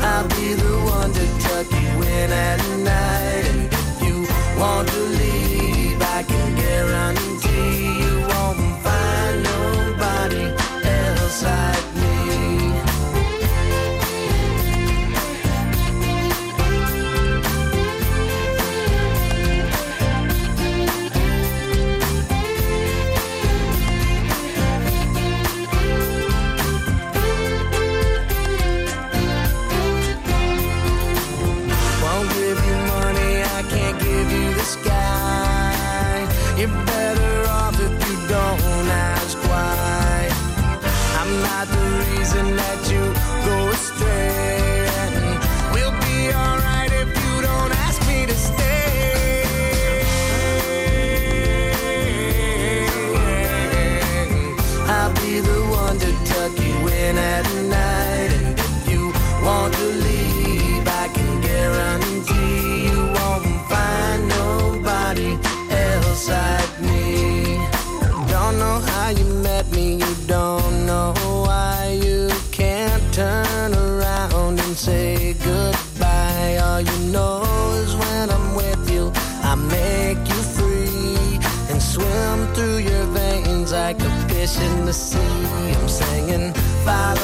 I'll 0.00 0.28
be 0.28 0.54
the 0.54 0.76
one 0.96 1.12
to 1.12 1.26
tuck 1.44 1.70
you 1.70 2.02
in 2.02 2.30
at 2.32 2.60
night. 2.78 3.44
And 3.52 3.70
if 3.70 4.02
you 4.02 4.26
want 4.58 4.88
to 4.88 5.00
leave, 5.00 6.00
I 6.00 6.22
can 6.22 6.56
guarantee 6.56 7.76
you 8.00 8.20
won't 8.32 8.82
find 8.86 9.42
nobody 9.52 10.44
else 10.88 11.42
like 11.44 11.91
follow 86.84 87.21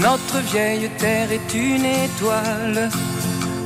Notre 0.00 0.38
vieille 0.52 0.88
terre 0.98 1.32
est 1.32 1.54
une 1.54 1.84
étoile 1.84 2.88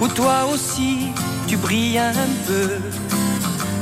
où 0.00 0.08
toi 0.08 0.46
aussi 0.52 1.12
tu 1.46 1.56
brilles 1.58 1.98
un 1.98 2.30
peu. 2.46 2.70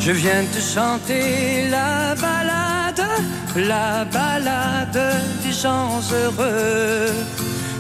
Je 0.01 0.11
viens 0.11 0.45
te 0.53 0.59
chanter 0.59 1.69
la 1.71 2.15
balade, 2.17 3.07
la 3.55 4.05
balade 4.05 5.01
des 5.45 5.53
gens 5.53 6.01
heureux. 6.13 7.13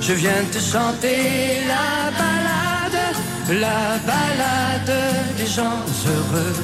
Je 0.00 0.12
viens 0.12 0.44
te 0.52 0.58
chanter 0.58 1.62
la 1.66 2.10
balade, 2.20 3.00
la 3.64 3.98
balade 4.06 4.96
des 5.36 5.46
gens 5.46 5.82
heureux. 6.06 6.56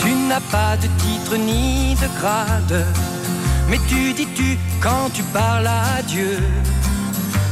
Tu 0.00 0.10
n'as 0.28 0.46
pas 0.50 0.76
de 0.76 0.88
titre 1.04 1.36
ni 1.36 1.94
de 1.96 2.08
grade, 2.18 2.86
mais 3.72 3.80
tu 3.88 4.12
dis 4.12 4.28
tu 4.34 4.58
quand 4.82 5.08
tu 5.14 5.22
parles 5.38 5.66
à 5.66 6.02
Dieu. 6.02 6.36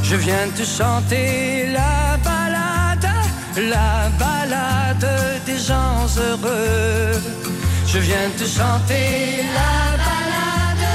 Je 0.03 0.15
viens 0.15 0.47
te 0.55 0.63
chanter 0.77 1.65
la 1.79 1.99
balade, 2.29 3.09
la 3.73 3.93
balade 4.23 5.09
des 5.47 5.59
gens 5.69 5.99
heureux. 6.25 7.13
Je 7.91 7.99
viens 8.07 8.29
te 8.39 8.45
chanter 8.57 9.07
la 9.59 9.77
balade, 10.07 10.87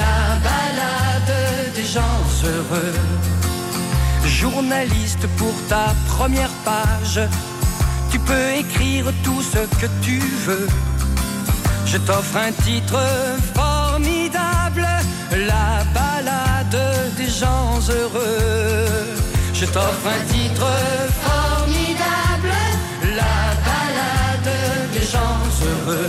la 0.00 0.18
balade 0.48 1.34
des 1.76 1.88
gens 1.96 2.20
heureux. 2.44 2.98
Journaliste 4.40 5.26
pour 5.38 5.56
ta 5.68 5.86
première 6.14 6.54
page, 6.70 7.20
tu 8.12 8.18
peux 8.20 8.48
écrire 8.62 9.06
tout 9.24 9.42
ce 9.42 9.62
que 9.80 9.88
tu 10.04 10.18
veux. 10.46 10.68
Je 11.86 11.98
t'offre 11.98 12.36
un 12.36 12.52
titre 12.68 13.00
la 15.32 15.84
balade 15.94 17.14
des 17.16 17.28
gens 17.28 17.78
heureux. 17.88 18.86
Je 19.54 19.66
t'offre 19.66 20.06
un 20.06 20.24
titre 20.32 20.66
formidable, 21.26 22.54
la 23.20 23.38
balade 23.68 24.54
des 24.92 25.06
gens 25.14 25.40
heureux. 25.68 26.08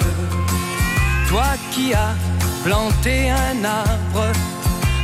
Toi 1.27 1.49
qui 1.71 1.93
as 1.93 2.15
planté 2.63 3.29
un 3.29 3.63
arbre 3.63 4.27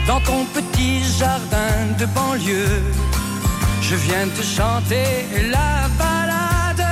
dans 0.07 0.21
ton 0.21 0.45
petit 0.45 1.03
jardin 1.19 1.75
de 1.99 2.05
banlieue, 2.05 2.81
je 3.81 3.95
viens 3.95 4.27
te 4.37 4.41
chanter 4.41 5.27
la 5.51 5.87
balade, 5.97 6.85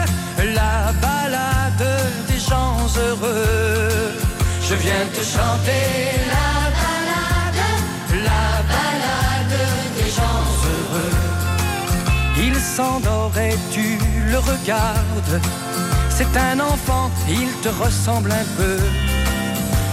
la 0.53 0.91
balade 1.01 1.87
des 2.27 2.39
gens 2.39 2.77
heureux. 2.97 4.11
Je 4.67 4.73
viens 4.75 5.05
te 5.13 5.23
chanter 5.23 5.85
la 6.33 6.54
s'endort 12.75 13.37
et 13.37 13.55
tu 13.71 13.97
le 14.31 14.37
regardes. 14.37 15.39
C'est 16.09 16.33
un 16.49 16.59
enfant, 16.59 17.09
il 17.29 17.49
te 17.63 17.69
ressemble 17.83 18.31
un 18.31 18.47
peu. 18.57 18.77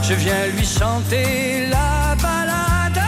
Je 0.02 0.14
viens 0.14 0.46
lui 0.56 0.66
chanter 0.66 1.68
la 1.76 2.16
balade, 2.26 3.02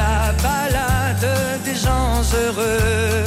la 0.00 0.18
balade 0.46 1.28
des 1.66 1.78
gens 1.86 2.14
heureux. 2.40 3.24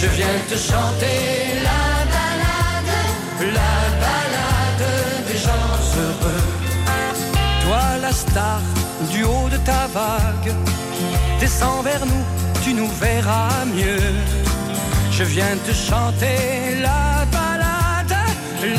Je 0.00 0.06
viens 0.16 0.38
te 0.50 0.56
chanter 0.70 1.20
la 1.68 1.84
balade, 2.14 2.94
la 3.58 3.76
balade 4.04 4.86
des 5.28 5.38
gens 5.46 5.74
heureux. 6.02 6.46
Toi 7.64 7.84
la 8.02 8.12
star 8.12 8.60
du 9.12 9.22
haut 9.22 9.48
de 9.54 9.58
ta 9.58 9.86
vague, 9.98 10.50
descends 11.38 11.82
vers 11.82 12.04
nous, 12.04 12.24
tu 12.64 12.74
nous 12.74 12.90
verras 13.06 13.64
mieux. 13.76 14.53
Je 15.16 15.22
viens 15.22 15.56
te 15.64 15.72
chanter 15.72 16.80
la 16.82 17.24
balade, 17.30 18.16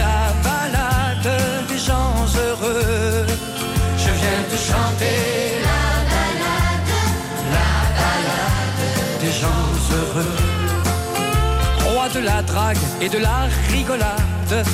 la 0.01 0.19
balade 0.43 1.31
des 1.69 1.77
gens 1.77 2.13
heureux. 2.43 3.25
Je 3.97 4.11
viens 4.21 4.41
te 4.51 4.57
chanter 4.69 5.17
la 5.69 5.85
balade, 6.13 6.93
la 7.55 7.73
balade 8.01 8.83
des 9.21 9.31
gens 9.41 9.67
heureux. 9.95 10.35
Roi 11.85 12.09
de 12.09 12.19
la 12.19 12.41
drague 12.41 12.85
et 12.99 13.07
de 13.07 13.19
la 13.19 13.47
rigolade, 13.71 14.65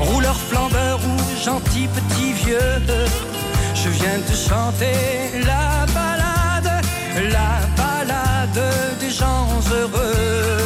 rouleur 0.00 0.36
flambeur 0.36 1.00
ou 1.08 1.42
gentil 1.42 1.88
petit 1.96 2.32
vieux. 2.44 2.76
Je 3.74 3.88
viens 3.88 4.20
te 4.28 4.34
chanter 4.34 4.98
la 5.46 5.86
balade, 5.94 6.84
la 7.32 7.52
balade 7.80 8.62
des 9.00 9.10
gens 9.10 9.48
heureux. 9.72 10.59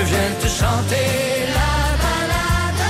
Je 0.00 0.04
viens 0.06 0.32
te 0.40 0.46
chanter 0.46 1.08
la 1.58 1.74
balade, 2.04 2.84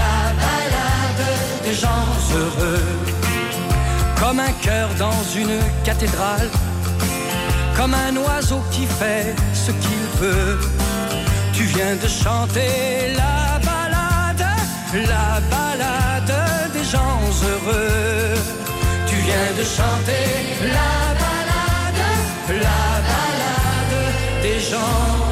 la 0.00 0.16
balade 0.44 1.26
des 1.64 1.72
gens 1.72 2.06
heureux. 2.36 2.84
Comme 4.20 4.38
un 4.38 4.52
cœur 4.60 4.90
dans 4.98 5.22
une 5.34 5.58
cathédrale, 5.82 6.50
comme 7.74 7.94
un 7.94 8.14
oiseau 8.18 8.62
qui 8.70 8.84
fait 8.84 9.34
ce 9.54 9.70
qu'il 9.70 10.04
veut. 10.20 10.58
Tu 11.54 11.62
viens 11.62 11.96
de 11.96 12.08
chanter 12.08 13.14
la 13.16 13.58
balade, 13.70 14.46
la 14.92 15.40
balade 15.54 16.34
des 16.74 16.84
gens 16.84 17.18
heureux. 17.48 18.34
Tu 19.06 19.16
viens 19.26 19.52
de 19.56 19.64
chanter 19.64 20.26
la 20.78 20.96
balade, 21.24 22.02
la 22.66 22.84
balade 23.10 23.96
des 24.42 24.60
gens 24.60 24.76
heureux. 24.78 25.31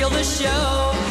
steal 0.00 0.08
the 0.08 0.24
show. 0.24 1.09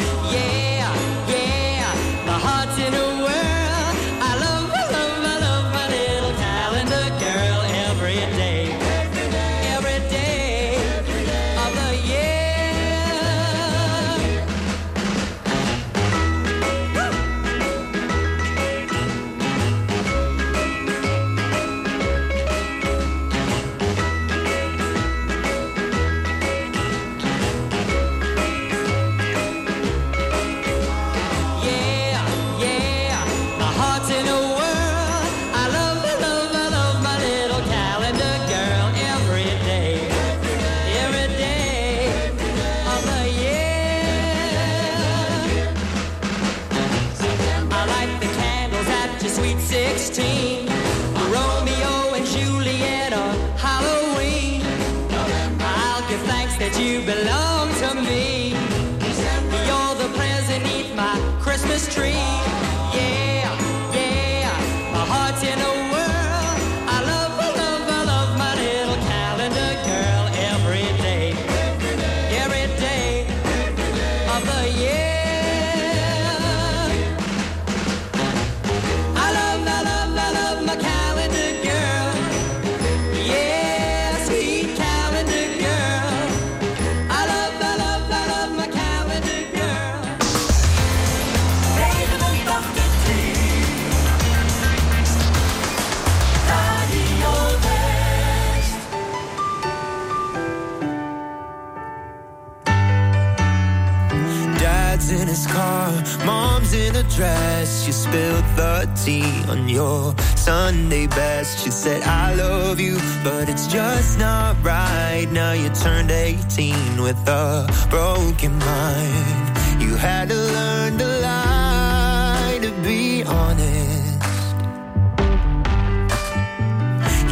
tea 109.04 109.44
on 109.48 109.68
your 109.68 110.14
Sunday 110.36 111.06
best. 111.06 111.64
She 111.64 111.70
said, 111.70 112.02
I 112.02 112.34
love 112.34 112.78
you, 112.80 112.96
but 113.24 113.48
it's 113.48 113.66
just 113.66 114.18
not 114.18 114.56
right. 114.62 115.28
Now 115.30 115.52
you 115.52 115.68
turned 115.70 116.10
18 116.10 117.00
with 117.02 117.18
a 117.28 117.66
broken 117.88 118.58
mind. 118.58 119.82
You 119.82 119.96
had 119.96 120.28
to 120.28 120.34
learn 120.34 120.98
to 120.98 121.06
lie 121.06 122.58
to 122.62 122.70
be 122.82 123.22
honest. 123.24 124.24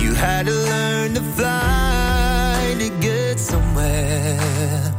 You 0.03 0.15
had 0.15 0.47
to 0.47 0.55
learn 0.55 1.15
to 1.15 1.21
fly 1.21 2.77
to 2.79 2.89
get 3.01 3.39
somewhere. 3.39 4.98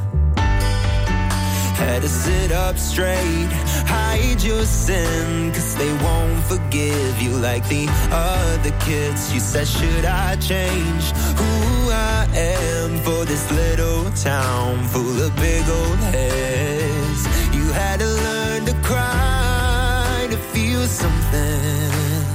Had 1.80 2.02
to 2.02 2.10
sit 2.10 2.52
up 2.52 2.78
straight, 2.78 3.50
hide 3.88 4.44
your 4.44 4.66
sin, 4.66 5.54
cause 5.54 5.76
they 5.76 5.94
won't 6.04 6.44
forgive 6.44 7.22
you 7.22 7.32
like 7.32 7.66
the 7.70 7.88
other 8.12 8.72
kids. 8.82 9.34
You 9.34 9.40
said, 9.40 9.66
Should 9.66 10.04
I 10.04 10.36
change 10.36 11.06
who 11.40 11.90
I 11.90 12.28
am 12.36 12.98
for 12.98 13.24
this 13.24 13.50
little 13.52 14.12
town 14.12 14.84
full 14.90 15.22
of 15.22 15.34
big 15.38 15.64
old 15.70 16.00
heads? 16.12 17.22
You 17.56 17.72
had 17.72 18.02
to 18.02 18.08
learn 18.08 18.66
to 18.66 18.74
cry 18.84 20.28
to 20.30 20.38
feel 20.52 20.86
something. 20.86 22.26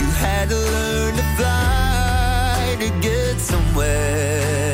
You 0.00 0.08
had 0.24 0.48
to 0.48 0.56
learn 0.56 1.14
to 1.16 1.26
fly 1.36 2.76
to 2.78 2.88
get 3.00 3.40
somewhere. 3.40 4.67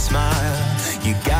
smile. 0.00 0.56
You 1.04 1.14
got 1.26 1.39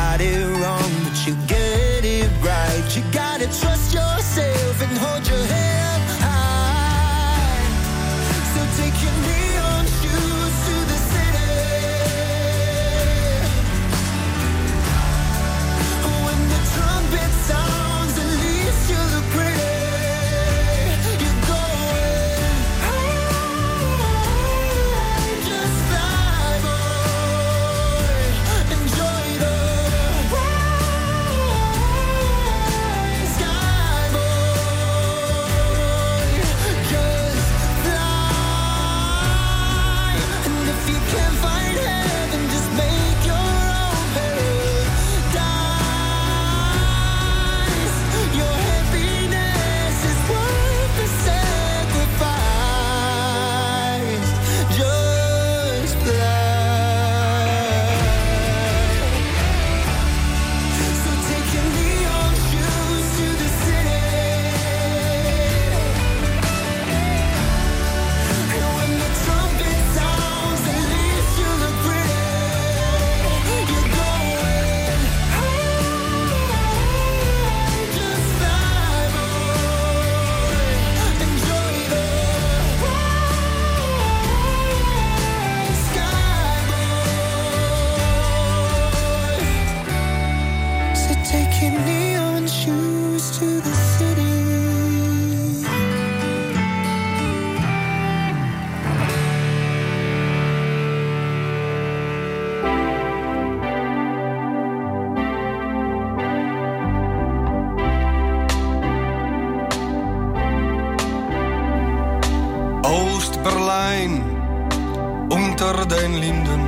unter 115.61 115.87
den 115.87 116.17
Linden. 116.17 116.61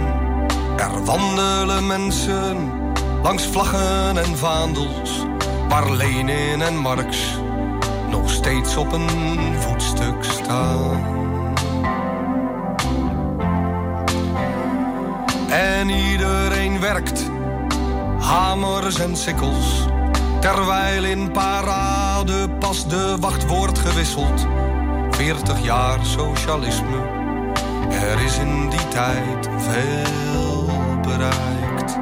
Er 0.78 1.06
wandelen 1.06 1.88
mensen 1.88 2.72
langs 3.24 3.48
vlaggen 3.48 4.18
en 4.18 4.38
vaandels, 4.38 5.26
waar 5.70 5.92
Lenin 5.92 6.62
en 6.62 6.78
Marx 6.78 7.18
nog 8.10 8.30
steeds 8.30 8.78
op 8.78 8.92
een 8.92 9.10
voetstuk 9.60 10.24
staan. 10.24 11.04
En 15.50 15.90
iedereen 15.90 16.80
werkt, 16.80 17.30
hamers 18.20 19.00
en 19.00 19.16
sikkels, 19.18 19.88
terwijl 20.40 21.04
in 21.04 21.32
parade 21.32 22.50
pas 22.50 22.88
de 22.88 23.18
wacht 23.20 23.48
wordt 23.48 23.80
gewisseld. 23.80 24.48
40 25.12 25.64
jaar 25.64 26.00
socialisme, 26.06 27.13
er 27.94 28.20
is 28.24 28.38
in 28.38 28.70
die 28.70 28.88
tijd 28.88 29.50
veel 29.58 30.66
bereikt. 31.02 31.98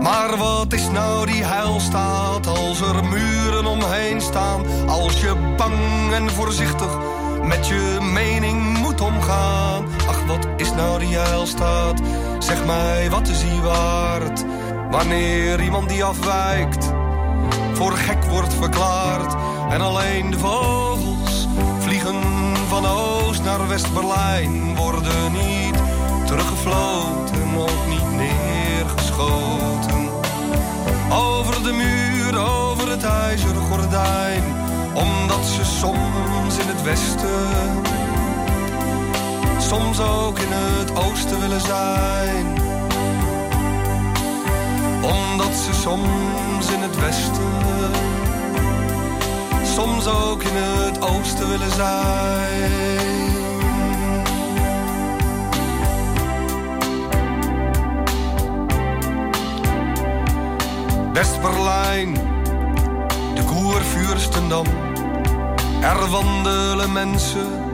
Maar 0.00 0.36
wat 0.36 0.72
is 0.72 0.90
nou 0.90 1.26
die 1.26 1.44
heilstaat 1.44 2.46
als 2.46 2.80
er 2.80 3.04
muren 3.04 3.66
omheen 3.66 4.20
staan? 4.20 4.88
Als 4.88 5.20
je 5.20 5.54
bang 5.56 6.12
en 6.12 6.30
voorzichtig 6.30 6.98
met 7.42 7.66
je 7.66 7.98
mening 8.12 8.78
moet 8.78 9.00
omgaan. 9.00 9.84
Ach, 10.08 10.26
wat 10.26 10.46
is 10.56 10.72
nou 10.72 10.98
die 10.98 11.16
heilstaat? 11.16 12.00
Zeg 12.38 12.66
mij, 12.66 13.10
wat 13.10 13.28
is 13.28 13.40
die 13.40 13.60
waard? 13.60 14.44
Wanneer 14.90 15.62
iemand 15.62 15.88
die 15.88 16.04
afwijkt 16.04 16.92
voor 17.72 17.92
gek 17.92 18.24
wordt 18.24 18.54
verklaard. 18.54 19.34
En 19.70 19.80
alleen 19.80 20.30
de 20.30 20.38
vogels 20.38 21.05
vliegen 21.86 22.22
van 22.68 22.86
Oost 22.86 23.42
naar 23.42 23.68
West-Berlijn. 23.68 24.76
Worden 24.76 25.32
niet 25.32 25.76
teruggefloten, 26.24 27.56
ook 27.56 27.86
niet 27.88 28.10
neergeschoten. 28.12 30.08
Over 31.10 31.62
de 31.62 31.72
muur, 31.72 32.38
over 32.38 32.90
het 32.90 33.04
ijzeren 33.04 33.62
gordijn. 33.62 34.42
Omdat 34.94 35.44
ze 35.44 35.64
soms 35.64 36.58
in 36.58 36.68
het 36.68 36.82
westen, 36.82 37.82
soms 39.58 40.00
ook 40.00 40.38
in 40.38 40.52
het 40.52 40.96
oosten 40.96 41.40
willen 41.40 41.60
zijn 41.60 42.64
omdat 45.02 45.54
ze 45.54 45.72
soms 45.72 46.70
in 46.72 46.80
het 46.80 47.00
westen, 47.00 48.15
soms 49.76 50.06
ook 50.06 50.42
in 50.42 50.54
het 50.54 51.00
oosten 51.00 51.48
willen 51.48 51.70
zijn. 51.70 52.70
West-Berlijn, 61.12 62.14
de 63.34 63.44
Koervuurstendam. 63.44 64.66
Er 65.80 66.08
wandelen 66.10 66.92
mensen 66.92 67.70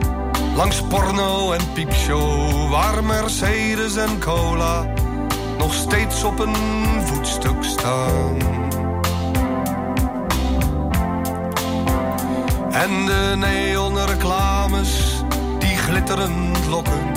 langs 0.55 0.81
porno 0.81 1.51
en 1.51 1.71
piepshow, 1.73 2.69
waar 2.69 3.03
Mercedes 3.03 3.95
en 3.95 4.19
cola 4.19 4.85
nog 5.57 5.73
steeds 5.73 6.23
op 6.23 6.39
een 6.39 6.55
voetstuk 7.05 7.63
staan. 7.63 8.62
En 12.83 13.05
de 13.05 13.33
neonreclames 13.37 15.23
die 15.59 15.77
glitterend 15.77 16.65
lokken. 16.69 17.11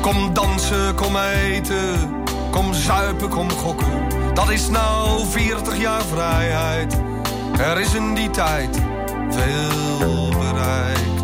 Kom 0.00 0.34
dansen, 0.34 0.94
kom 0.94 1.16
eten, 1.16 2.24
kom 2.50 2.74
zuipen, 2.74 3.28
kom 3.28 3.50
gokken. 3.50 4.08
Dat 4.34 4.50
is 4.50 4.68
nou 4.68 5.26
40 5.26 5.78
jaar 5.80 6.02
vrijheid. 6.02 6.96
Er 7.58 7.80
is 7.80 7.94
in 7.94 8.14
die 8.14 8.30
tijd 8.30 8.82
veel 9.30 10.28
bereikt. 10.28 11.22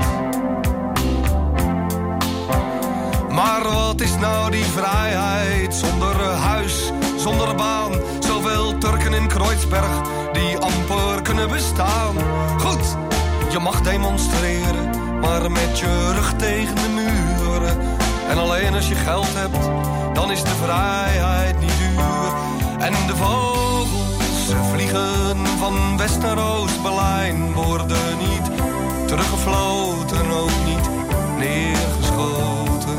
Maar 3.30 3.62
wat 3.62 4.00
is 4.00 4.16
nou 4.16 4.50
die 4.50 4.64
vrijheid 4.64 5.74
zonder 5.74 6.20
huis, 6.24 6.92
zonder 7.16 7.54
baan? 7.54 7.92
Zoveel 8.20 8.78
Turken 8.78 9.14
in 9.14 9.28
Kreuzberg 9.28 10.00
die 10.32 10.58
amper 10.58 11.22
kunnen 11.22 11.48
bestaan. 11.48 12.14
Goed, 12.58 12.96
je 13.52 13.58
mag 13.58 13.80
demonstreren, 13.80 14.90
maar 15.20 15.50
met 15.50 15.78
je 15.78 16.12
rug 16.12 16.32
tegen 16.36 16.74
de 16.74 16.88
muren. 16.88 17.78
En 18.28 18.38
alleen 18.38 18.74
als 18.74 18.88
je 18.88 18.94
geld 18.94 19.34
hebt, 19.34 19.70
dan 20.14 20.30
is 20.30 20.42
de 20.42 20.54
vrijheid 20.64 21.60
niet 21.60 21.78
duur. 21.78 22.32
En 22.78 22.92
de 23.06 23.16
vogels 23.16 24.46
ze 24.46 24.56
vliegen 24.72 25.46
van 25.58 25.96
West 25.96 26.18
naar 26.18 26.38
Oost-Berlijn, 26.38 27.52
worden 27.52 28.18
niet 28.18 28.50
teruggefloten, 29.06 30.30
ook 30.30 30.64
niet 30.66 30.88
neergeschoten. 31.38 32.96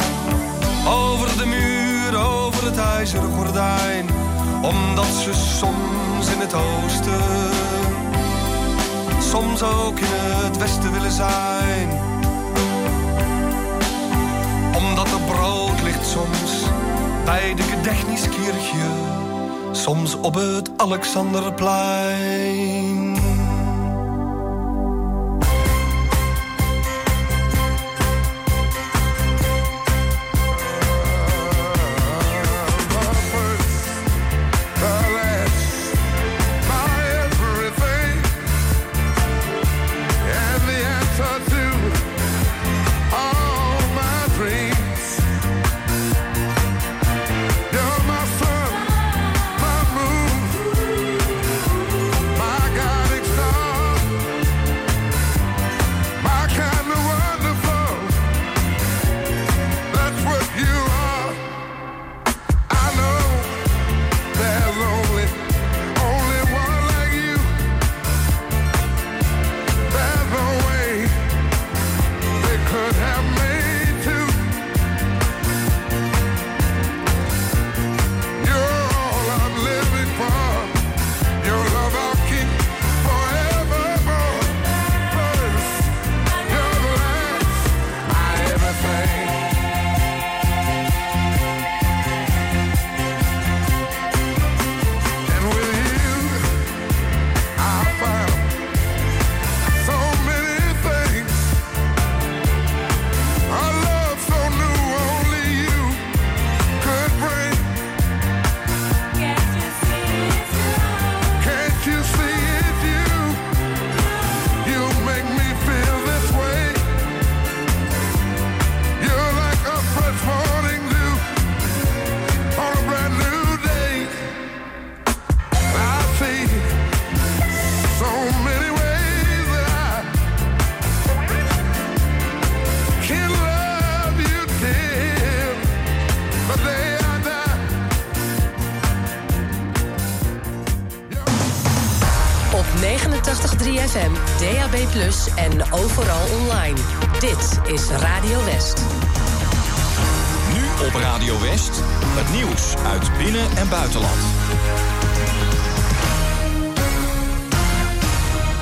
Over 0.87 1.37
de 1.37 1.45
muur, 1.45 2.17
over 2.17 2.65
het 2.65 2.77
ijzeren 2.77 3.33
gordijn. 3.33 4.05
Omdat 4.61 5.13
ze 5.23 5.33
soms 5.33 6.27
in 6.27 6.39
het 6.39 6.53
oosten, 6.53 7.21
soms 9.33 9.63
ook 9.63 9.99
in 9.99 10.05
het 10.09 10.57
westen 10.57 10.91
willen 10.91 11.11
zijn. 11.11 11.89
Omdat 14.75 15.11
er 15.11 15.19
brood 15.19 15.81
ligt 15.83 16.07
soms 16.07 16.63
bij 17.25 17.55
de 17.55 17.63
Gedächtniskirche, 17.63 18.89
soms 19.71 20.15
op 20.15 20.33
het 20.33 20.69
Alexanderplein. 20.77 22.92